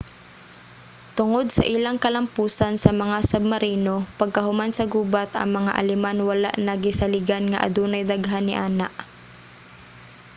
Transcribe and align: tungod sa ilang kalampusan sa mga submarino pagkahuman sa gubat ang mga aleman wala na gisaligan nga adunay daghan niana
tungod 1.17 1.47
sa 1.55 1.61
ilang 1.75 1.97
kalampusan 2.05 2.73
sa 2.81 2.89
mga 3.03 3.17
submarino 3.29 3.95
pagkahuman 4.19 4.71
sa 4.73 4.85
gubat 4.93 5.29
ang 5.37 5.49
mga 5.61 5.71
aleman 5.81 6.17
wala 6.29 6.51
na 6.65 6.73
gisaligan 6.85 7.45
nga 7.51 7.61
adunay 7.67 8.03
daghan 8.11 8.45
niana 8.49 8.87